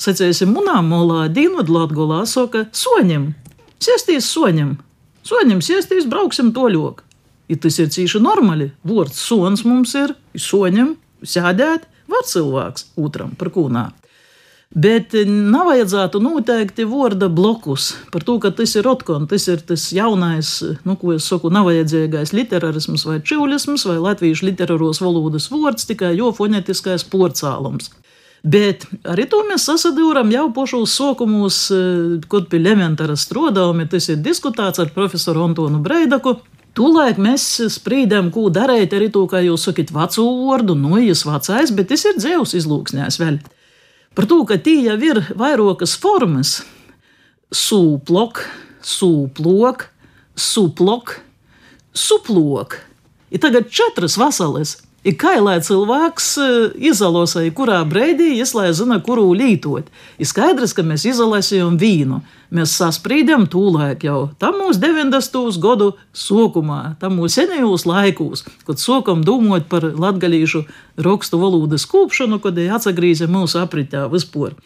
sacēsim, 0.00 0.52
munā 0.54 0.80
molā, 0.84 1.26
dīnod 1.32 1.70
latgolā, 1.72 2.24
saka, 2.28 2.66
soņem, 2.74 3.32
siestīs 3.82 4.28
soņem, 4.30 4.76
soņem, 5.26 5.64
siestīs, 5.64 6.08
brauksim 6.10 6.52
toļok. 6.56 7.02
Ja 7.52 7.58
tas 7.60 7.76
ir 7.78 7.90
cīši 7.92 8.22
normāli, 8.24 8.70
vārds 8.88 9.20
sons 9.20 9.66
mums 9.68 9.92
ir, 10.00 10.14
soņem, 10.36 10.94
sēdēt, 11.24 11.84
var 12.08 12.24
cilvēks 12.28 12.88
otram 13.00 13.34
par 13.36 13.52
kūnā. 13.52 13.90
Bet 14.74 15.12
nav 15.28 15.68
vajadzētu 15.68 16.18
noteikti 16.18 16.82
vārda 16.90 17.28
blokus 17.30 17.92
par 18.10 18.24
to, 18.26 18.40
ka 18.42 18.50
tas 18.50 18.72
ir 18.74 18.88
otkon, 18.90 19.28
tas 19.30 19.44
ir 19.46 19.60
tas 19.62 19.84
jaunais, 19.94 20.50
nu, 20.82 20.96
ko 20.98 21.12
es 21.14 21.28
saku, 21.30 21.52
nav 21.54 21.68
vajadzīgais 21.68 22.32
literārisms 22.34 23.04
vai 23.06 23.20
čiulisms 23.22 23.86
vai 23.86 24.00
latviešu 24.02 24.48
literāros 24.48 24.98
valodas 25.04 25.46
vārds, 25.52 25.86
tikai 25.86 26.16
jo 26.18 26.32
fonetiskais 26.34 27.06
porcālums. 27.06 27.92
Bet 28.44 28.84
arī 29.08 29.24
to 29.32 29.38
mēs 29.48 29.64
sasadūram 29.70 30.28
jau 30.28 30.50
pašos 30.52 30.92
sokumos, 30.98 31.58
kad 32.28 32.50
pie 32.52 32.58
elementāra 32.60 33.16
strodāmi, 33.16 33.86
tas 33.88 34.10
ir 34.12 34.20
diskutēts 34.20 34.82
ar 34.82 34.92
profesoru 34.92 35.46
Antonu 35.46 35.80
Breidaku. 35.84 36.36
Tūlēk 36.76 37.20
mēs 37.22 37.46
sprīdām, 37.70 38.28
ko 38.34 38.50
darīt 38.52 38.92
arī 38.92 39.08
to, 39.14 39.22
kā 39.30 39.40
jūs 39.40 39.64
sakat, 39.68 39.94
veco 39.94 40.26
vārdu, 40.42 40.74
noies 40.76 41.22
vecais, 41.24 41.72
bet 41.72 41.88
tas 41.92 42.04
ir 42.04 42.18
dzēvs 42.18 42.56
izlūksnēs 42.58 43.20
vēl. 43.22 43.38
Par 44.14 44.28
to, 44.28 44.42
ka 44.44 44.58
tie 44.60 44.76
jau 44.90 44.98
ir 45.00 45.22
vairākas 45.38 45.96
formas- 45.96 46.60
sūplok, 47.64 48.44
sūplok, 48.82 49.88
suplok, 50.36 51.20
suplok. 51.94 52.76
Ir 53.30 53.40
tagad 53.40 53.70
četras 53.70 54.18
vasaras. 54.18 54.83
Ir 55.04 55.18
kā 55.20 55.34
lai 55.36 55.58
cilvēks 55.60 56.28
izolēsīja, 56.80 57.52
kurā 57.52 57.82
brīdī 57.84 58.30
ieslēdz, 58.38 58.80
kuru 59.04 59.26
lietot. 59.36 59.90
Ir 60.16 60.28
skaidrs, 60.30 60.72
ka 60.72 60.80
mēs 60.86 61.04
izolēsim 61.10 61.76
vīnu. 61.80 62.22
Mēs 62.54 62.72
sasprīdam 62.78 63.44
tūlēk 63.50 64.06
jau 64.06 64.30
tam 64.40 64.56
mūsu 64.62 64.80
90. 64.80 65.58
gadu 65.60 65.90
sokumā, 66.16 66.94
tam 67.02 67.18
mūsu 67.18 67.42
senajos 67.42 67.84
laikos, 67.84 68.46
kad 68.64 68.80
sokam 68.80 69.20
domāt 69.26 69.68
par 69.68 69.84
latgalīšu 69.84 70.64
rakstu 71.04 71.40
valodas 71.42 71.84
kūpšanu, 71.90 72.40
kad 72.40 72.56
ir 72.62 72.72
atsagrīze 72.72 73.28
mūsu 73.28 73.60
apritā 73.60 74.06
vispār. 74.12 74.56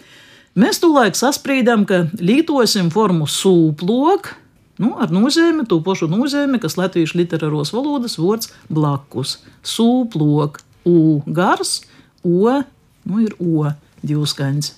Mēs 0.59 0.79
tūlēk 0.83 1.19
sasprīdam, 1.19 1.83
ka 1.89 2.05
lietosim 2.23 2.93
formu 2.95 3.27
sūplok, 3.31 4.37
Nu, 4.79 4.93
ar 5.03 5.11
nozīmi, 5.11 5.67
to 5.67 5.81
pašu 5.83 6.07
nozīmi, 6.11 6.61
kas 6.63 6.77
latviešu 6.79 7.19
literāros 7.19 7.73
valodas 7.75 8.15
vārds 8.21 8.53
blakus. 8.71 9.39
Sūplok, 9.67 10.61
u 10.87 11.19
gars, 11.27 11.81
o, 12.23 12.61
nu 13.09 13.25
ir 13.25 13.35
o 13.43 13.73
divskaņas. 14.07 14.77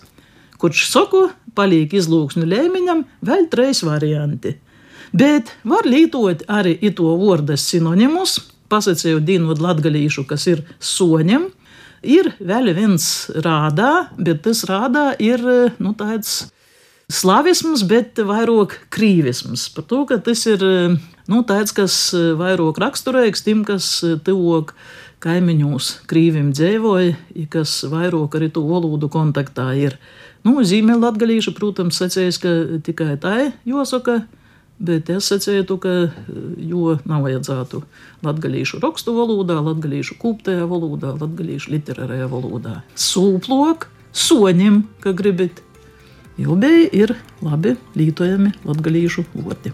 Kurš 0.60 0.86
saku, 0.88 1.26
paliek 1.56 1.92
izlūksņu 1.96 2.48
lēmiņam, 2.48 3.04
vēl 3.24 3.46
trīs 3.52 3.82
varianti. 3.84 4.56
Bet 5.12 5.52
var 5.66 5.88
lietot 5.88 6.44
arī 6.48 6.76
ito 6.86 7.10
vārdas 7.20 7.64
sinonimus, 7.68 8.38
pasakot 8.70 9.24
dīnot 9.26 9.60
latgalīšu, 9.60 10.24
kas 10.30 10.46
ir 10.48 10.62
soņem. 10.78 11.48
Ir 12.00 12.30
vēl 12.38 12.72
viens 12.72 13.04
rādā, 13.44 14.08
bet 14.16 14.46
tas 14.46 14.62
rādā 14.68 15.10
ir 15.20 15.42
nu, 15.76 15.92
tāds 15.98 16.46
slavisms, 17.10 17.84
bet 17.90 18.20
vairāk 18.24 18.76
krīvisms. 18.94 19.68
Par 19.74 19.86
to, 19.90 20.04
ka 20.08 20.20
tas 20.22 20.46
ir 20.48 20.64
nu, 21.30 21.42
tāds, 21.46 21.74
kas 21.76 21.98
vairāk 22.14 22.80
raksturīgs 22.80 23.44
tim, 23.46 23.64
kas 23.68 23.92
tuvāk 24.26 24.74
kaimiņos 25.20 25.92
krīvim 26.10 26.50
dzīvoja, 26.56 27.16
kas 27.52 27.80
vairāk 27.90 28.38
arī 28.38 28.50
to 28.54 28.64
valodu 28.64 29.10
kontaktā 29.12 29.70
ir. 29.76 29.98
Nu, 30.46 30.56
zīmēl 30.64 31.02
latgalīša, 31.02 31.52
protams, 31.56 31.98
secējas, 32.00 32.40
ka 32.40 32.52
tikai 32.86 33.16
tā 33.20 33.50
jāsaka. 33.68 34.22
Bet 34.80 35.10
es 35.12 35.26
secēju, 35.28 35.76
ka 35.76 35.90
jo 36.56 36.94
nav 37.04 37.26
vajadzētu 37.26 37.82
latgadījušu 38.24 38.78
rakstu 38.80 39.12
valodā, 39.12 39.58
latgadījušu 39.60 40.16
kūptajā 40.22 40.64
valodā, 40.70 41.10
latgadījušu 41.20 41.74
literārajā 41.74 42.28
valodā. 42.32 42.78
Sūplok, 42.96 43.90
soņem, 44.16 44.86
ka 45.04 45.12
gribat, 45.12 45.60
jau 46.40 46.54
bei 46.56 46.88
ir 46.96 47.10
labi 47.44 47.74
lietojaمی 48.00 48.54
latgaliešu 48.64 49.26
vārdi. 49.34 49.68